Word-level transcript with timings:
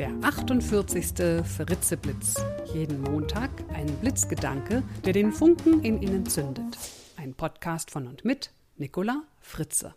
Der 0.00 0.14
48. 0.22 1.44
Fritzeblitz. 1.44 2.34
Jeden 2.72 3.02
Montag 3.02 3.50
ein 3.74 3.86
Blitzgedanke, 4.00 4.82
der 5.04 5.12
den 5.12 5.30
Funken 5.30 5.84
in 5.84 6.00
Ihnen 6.00 6.24
zündet. 6.24 6.78
Ein 7.18 7.34
Podcast 7.34 7.90
von 7.90 8.06
und 8.06 8.24
mit 8.24 8.50
Nicola 8.78 9.24
Fritze. 9.40 9.94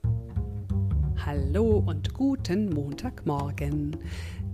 Hallo 1.25 1.81
und 1.87 2.13
guten 2.13 2.69
Montagmorgen. 2.71 3.95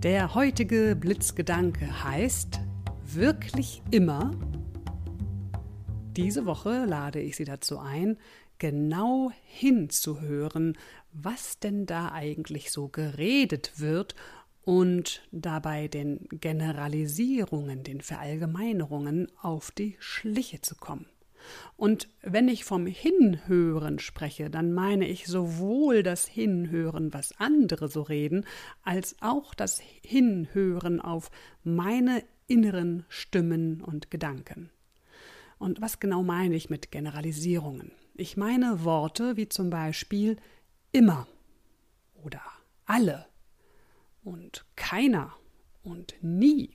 Der 0.04 0.36
heutige 0.36 0.94
Blitzgedanke 0.94 2.04
heißt 2.04 2.60
wirklich 3.04 3.82
immer. 3.90 4.30
Diese 6.16 6.46
Woche 6.46 6.84
lade 6.84 7.18
ich 7.18 7.34
Sie 7.34 7.44
dazu 7.44 7.80
ein, 7.80 8.18
genau 8.60 9.32
hinzuhören, 9.42 10.78
was 11.12 11.58
denn 11.58 11.86
da 11.86 12.12
eigentlich 12.12 12.70
so 12.70 12.86
geredet 12.86 13.80
wird 13.80 14.14
und 14.62 15.22
dabei 15.32 15.88
den 15.88 16.26
Generalisierungen, 16.30 17.82
den 17.82 18.00
Verallgemeinerungen 18.00 19.28
auf 19.40 19.70
die 19.70 19.96
Schliche 19.98 20.60
zu 20.60 20.76
kommen. 20.76 21.06
Und 21.76 22.08
wenn 22.22 22.48
ich 22.48 22.64
vom 22.64 22.86
Hinhören 22.86 23.98
spreche, 23.98 24.50
dann 24.50 24.72
meine 24.72 25.08
ich 25.08 25.26
sowohl 25.26 26.02
das 26.02 26.26
Hinhören, 26.26 27.14
was 27.14 27.38
andere 27.38 27.88
so 27.88 28.02
reden, 28.02 28.44
als 28.82 29.16
auch 29.20 29.54
das 29.54 29.80
Hinhören 30.02 31.00
auf 31.00 31.30
meine 31.64 32.22
inneren 32.46 33.04
Stimmen 33.08 33.80
und 33.80 34.10
Gedanken. 34.10 34.70
Und 35.58 35.80
was 35.80 36.00
genau 36.00 36.22
meine 36.22 36.56
ich 36.56 36.70
mit 36.70 36.90
Generalisierungen? 36.90 37.92
Ich 38.14 38.36
meine 38.36 38.84
Worte 38.84 39.36
wie 39.36 39.48
zum 39.48 39.70
Beispiel 39.70 40.36
immer 40.92 41.26
oder 42.22 42.42
alle 42.86 43.29
und 44.22 44.64
keiner 44.76 45.32
und 45.82 46.14
nie. 46.20 46.74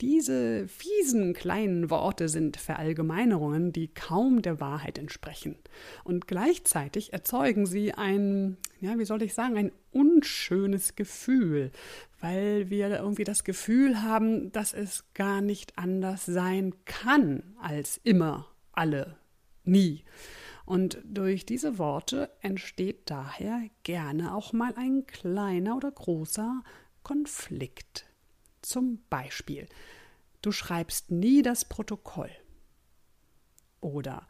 Diese 0.00 0.66
fiesen 0.66 1.34
kleinen 1.34 1.90
Worte 1.90 2.30
sind 2.30 2.56
Verallgemeinerungen, 2.56 3.70
die 3.70 3.88
kaum 3.88 4.40
der 4.40 4.58
Wahrheit 4.58 4.96
entsprechen. 4.96 5.56
Und 6.04 6.26
gleichzeitig 6.26 7.12
erzeugen 7.12 7.66
sie 7.66 7.92
ein, 7.92 8.56
ja, 8.80 8.98
wie 8.98 9.04
soll 9.04 9.22
ich 9.22 9.34
sagen, 9.34 9.58
ein 9.58 9.72
unschönes 9.90 10.96
Gefühl, 10.96 11.70
weil 12.18 12.70
wir 12.70 12.88
irgendwie 12.88 13.24
das 13.24 13.44
Gefühl 13.44 14.02
haben, 14.02 14.52
dass 14.52 14.72
es 14.72 15.04
gar 15.12 15.42
nicht 15.42 15.76
anders 15.76 16.24
sein 16.24 16.72
kann 16.86 17.42
als 17.60 18.00
immer, 18.02 18.46
alle, 18.72 19.18
nie. 19.64 20.04
Und 20.70 21.02
durch 21.02 21.44
diese 21.44 21.78
Worte 21.78 22.30
entsteht 22.42 23.10
daher 23.10 23.60
gerne 23.82 24.36
auch 24.36 24.52
mal 24.52 24.72
ein 24.76 25.04
kleiner 25.04 25.76
oder 25.76 25.90
großer 25.90 26.62
Konflikt. 27.02 28.06
Zum 28.62 29.02
Beispiel, 29.10 29.66
du 30.42 30.52
schreibst 30.52 31.10
nie 31.10 31.42
das 31.42 31.64
Protokoll. 31.64 32.30
Oder 33.80 34.28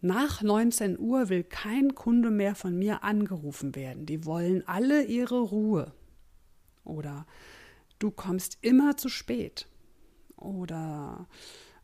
nach 0.00 0.42
19 0.42 0.98
Uhr 0.98 1.28
will 1.28 1.44
kein 1.44 1.94
Kunde 1.94 2.32
mehr 2.32 2.56
von 2.56 2.76
mir 2.76 3.04
angerufen 3.04 3.76
werden. 3.76 4.04
Die 4.04 4.24
wollen 4.24 4.66
alle 4.66 5.04
ihre 5.04 5.38
Ruhe. 5.38 5.92
Oder 6.82 7.24
du 8.00 8.10
kommst 8.10 8.58
immer 8.62 8.96
zu 8.96 9.08
spät. 9.08 9.68
Oder 10.34 11.28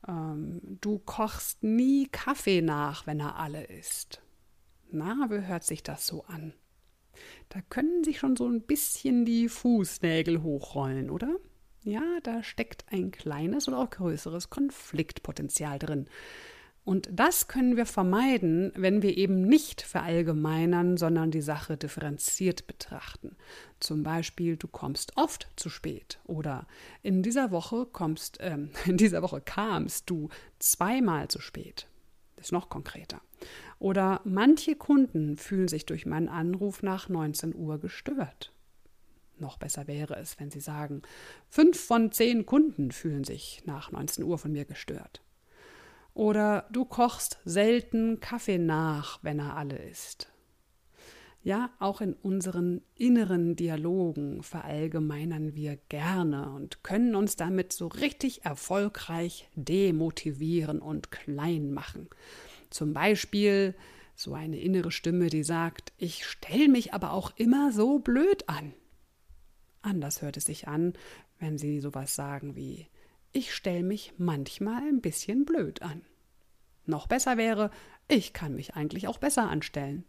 ähm, 0.06 0.60
du 0.80 0.98
kochst 0.98 1.62
nie 1.62 2.08
Kaffee 2.08 2.62
nach, 2.62 3.06
wenn 3.06 3.20
er 3.20 3.36
alle 3.36 3.64
ist. 3.64 4.22
Na, 4.90 5.28
wie 5.30 5.46
hört 5.46 5.64
sich 5.64 5.82
das 5.82 6.06
so 6.06 6.24
an? 6.24 6.54
Da 7.48 7.60
können 7.62 8.04
sich 8.04 8.18
schon 8.18 8.36
so 8.36 8.46
ein 8.46 8.62
bisschen 8.62 9.24
die 9.24 9.48
Fußnägel 9.48 10.42
hochrollen, 10.42 11.10
oder? 11.10 11.36
Ja, 11.82 12.02
da 12.22 12.42
steckt 12.42 12.84
ein 12.90 13.10
kleines 13.10 13.68
oder 13.68 13.78
auch 13.78 13.90
größeres 13.90 14.50
Konfliktpotenzial 14.50 15.78
drin. 15.78 16.08
Und 16.88 17.10
das 17.12 17.48
können 17.48 17.76
wir 17.76 17.84
vermeiden, 17.84 18.72
wenn 18.74 19.02
wir 19.02 19.18
eben 19.18 19.42
nicht 19.42 19.82
verallgemeinern, 19.82 20.96
sondern 20.96 21.30
die 21.30 21.42
Sache 21.42 21.76
differenziert 21.76 22.66
betrachten. 22.66 23.36
Zum 23.78 24.02
Beispiel, 24.02 24.56
du 24.56 24.68
kommst 24.68 25.12
oft 25.18 25.48
zu 25.56 25.68
spät 25.68 26.18
oder 26.24 26.66
in 27.02 27.22
dieser 27.22 27.50
Woche 27.50 27.84
kommst, 27.84 28.38
ähm, 28.40 28.70
in 28.86 28.96
dieser 28.96 29.20
Woche 29.20 29.42
kamst 29.42 30.08
du 30.08 30.30
zweimal 30.60 31.28
zu 31.28 31.42
spät. 31.42 31.88
Ist 32.38 32.52
noch 32.52 32.70
konkreter. 32.70 33.20
Oder 33.78 34.22
manche 34.24 34.74
Kunden 34.74 35.36
fühlen 35.36 35.68
sich 35.68 35.84
durch 35.84 36.06
meinen 36.06 36.30
Anruf 36.30 36.82
nach 36.82 37.10
19 37.10 37.54
Uhr 37.54 37.78
gestört. 37.78 38.50
Noch 39.36 39.58
besser 39.58 39.88
wäre 39.88 40.16
es, 40.16 40.40
wenn 40.40 40.50
Sie 40.50 40.60
sagen, 40.60 41.02
fünf 41.50 41.78
von 41.78 42.12
zehn 42.12 42.46
Kunden 42.46 42.92
fühlen 42.92 43.24
sich 43.24 43.60
nach 43.66 43.92
19 43.92 44.24
Uhr 44.24 44.38
von 44.38 44.52
mir 44.52 44.64
gestört. 44.64 45.20
Oder 46.18 46.66
du 46.72 46.84
kochst 46.84 47.38
selten 47.44 48.18
Kaffee 48.18 48.58
nach, 48.58 49.20
wenn 49.22 49.38
er 49.38 49.56
alle 49.56 49.76
ist. 49.76 50.26
Ja, 51.44 51.70
auch 51.78 52.00
in 52.00 52.12
unseren 52.12 52.82
inneren 52.96 53.54
Dialogen 53.54 54.42
verallgemeinern 54.42 55.54
wir 55.54 55.78
gerne 55.88 56.50
und 56.50 56.82
können 56.82 57.14
uns 57.14 57.36
damit 57.36 57.72
so 57.72 57.86
richtig 57.86 58.44
erfolgreich 58.44 59.48
demotivieren 59.54 60.80
und 60.80 61.12
klein 61.12 61.70
machen. 61.70 62.08
Zum 62.68 62.92
Beispiel 62.92 63.76
so 64.16 64.34
eine 64.34 64.58
innere 64.58 64.90
Stimme, 64.90 65.28
die 65.28 65.44
sagt, 65.44 65.92
ich 65.98 66.26
stelle 66.26 66.68
mich 66.68 66.94
aber 66.94 67.12
auch 67.12 67.30
immer 67.36 67.70
so 67.70 68.00
blöd 68.00 68.48
an. 68.48 68.74
Anders 69.82 70.20
hört 70.20 70.36
es 70.36 70.46
sich 70.46 70.66
an, 70.66 70.94
wenn 71.38 71.58
Sie 71.58 71.78
sowas 71.78 72.16
sagen 72.16 72.56
wie, 72.56 72.88
ich 73.32 73.54
stelle 73.54 73.82
mich 73.82 74.14
manchmal 74.18 74.82
ein 74.82 75.00
bisschen 75.00 75.44
blöd 75.44 75.82
an. 75.82 76.02
Noch 76.86 77.06
besser 77.06 77.36
wäre, 77.36 77.70
ich 78.08 78.32
kann 78.32 78.54
mich 78.54 78.74
eigentlich 78.74 79.08
auch 79.08 79.18
besser 79.18 79.48
anstellen. 79.48 80.04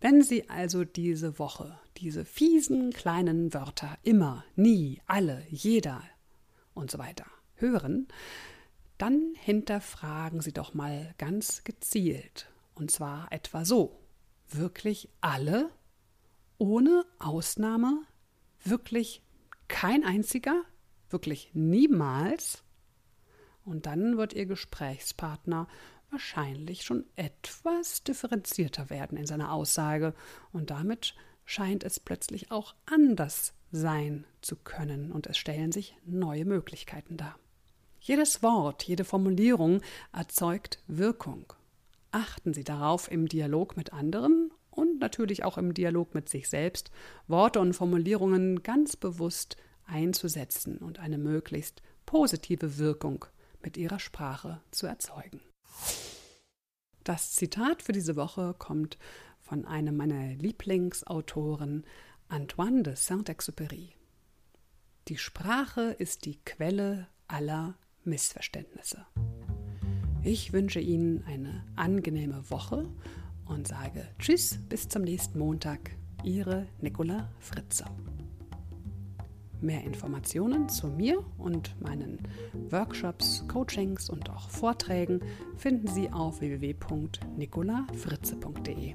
Wenn 0.00 0.22
Sie 0.22 0.48
also 0.48 0.84
diese 0.84 1.38
Woche 1.38 1.78
diese 1.96 2.24
fiesen 2.24 2.92
kleinen 2.92 3.54
Wörter 3.54 3.98
immer, 4.02 4.44
nie, 4.56 5.00
alle, 5.06 5.46
jeder 5.48 6.02
und 6.74 6.90
so 6.90 6.98
weiter 6.98 7.26
hören, 7.56 8.08
dann 8.98 9.34
hinterfragen 9.34 10.40
Sie 10.40 10.52
doch 10.52 10.74
mal 10.74 11.14
ganz 11.18 11.64
gezielt. 11.64 12.48
Und 12.74 12.90
zwar 12.90 13.32
etwa 13.32 13.64
so. 13.64 14.00
Wirklich 14.48 15.08
alle? 15.20 15.70
Ohne 16.58 17.04
Ausnahme? 17.18 18.02
Wirklich 18.62 19.22
kein 19.68 20.04
einziger? 20.04 20.62
Wirklich 21.14 21.50
niemals? 21.54 22.64
Und 23.64 23.86
dann 23.86 24.16
wird 24.16 24.32
Ihr 24.32 24.46
Gesprächspartner 24.46 25.68
wahrscheinlich 26.10 26.82
schon 26.82 27.04
etwas 27.14 28.02
differenzierter 28.02 28.90
werden 28.90 29.16
in 29.16 29.24
seiner 29.24 29.52
Aussage 29.52 30.12
und 30.50 30.70
damit 30.70 31.14
scheint 31.44 31.84
es 31.84 32.00
plötzlich 32.00 32.50
auch 32.50 32.74
anders 32.84 33.54
sein 33.70 34.26
zu 34.40 34.56
können 34.56 35.12
und 35.12 35.28
es 35.28 35.38
stellen 35.38 35.70
sich 35.70 35.96
neue 36.04 36.44
Möglichkeiten 36.44 37.16
dar. 37.16 37.38
Jedes 38.00 38.42
Wort, 38.42 38.82
jede 38.82 39.04
Formulierung 39.04 39.82
erzeugt 40.12 40.82
Wirkung. 40.88 41.52
Achten 42.10 42.54
Sie 42.54 42.64
darauf 42.64 43.08
im 43.08 43.28
Dialog 43.28 43.76
mit 43.76 43.92
anderen 43.92 44.50
und 44.72 44.98
natürlich 44.98 45.44
auch 45.44 45.58
im 45.58 45.74
Dialog 45.74 46.12
mit 46.12 46.28
sich 46.28 46.48
selbst, 46.48 46.90
Worte 47.28 47.60
und 47.60 47.72
Formulierungen 47.72 48.64
ganz 48.64 48.96
bewusst 48.96 49.56
einzusetzen 49.86 50.78
und 50.78 50.98
eine 50.98 51.18
möglichst 51.18 51.82
positive 52.06 52.78
Wirkung 52.78 53.24
mit 53.62 53.76
ihrer 53.76 53.98
Sprache 53.98 54.60
zu 54.70 54.86
erzeugen. 54.86 55.40
Das 57.02 57.32
Zitat 57.32 57.82
für 57.82 57.92
diese 57.92 58.16
Woche 58.16 58.54
kommt 58.58 58.98
von 59.40 59.66
einem 59.66 59.96
meiner 59.96 60.34
Lieblingsautoren, 60.34 61.84
Antoine 62.28 62.82
de 62.82 62.94
Saint-Exupéry. 62.94 63.90
Die 65.08 65.18
Sprache 65.18 65.94
ist 65.98 66.24
die 66.24 66.38
Quelle 66.44 67.08
aller 67.28 67.74
Missverständnisse. 68.04 69.04
Ich 70.22 70.54
wünsche 70.54 70.80
Ihnen 70.80 71.22
eine 71.24 71.66
angenehme 71.76 72.48
Woche 72.50 72.88
und 73.44 73.68
sage 73.68 74.08
Tschüss, 74.18 74.58
bis 74.70 74.88
zum 74.88 75.02
nächsten 75.02 75.38
Montag. 75.38 75.90
Ihre 76.22 76.66
Nicola 76.80 77.30
Fritze. 77.38 77.84
Mehr 79.64 79.82
Informationen 79.82 80.68
zu 80.68 80.86
mir 80.88 81.24
und 81.38 81.74
meinen 81.80 82.18
Workshops, 82.68 83.46
Coachings 83.48 84.10
und 84.10 84.28
auch 84.28 84.50
Vorträgen 84.50 85.20
finden 85.56 85.88
Sie 85.88 86.10
auf 86.10 86.42
www.nicolafritze.de. 86.42 88.94